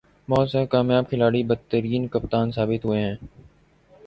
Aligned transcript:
بہت 0.27 0.49
سے 0.49 0.65
کامیاب 0.65 1.09
کھلاڑی 1.09 1.43
بدترین 1.43 2.07
کپتان 2.07 2.51
ثابت 2.51 2.85
ہوئے 2.85 3.01
ہیں۔ 3.01 3.15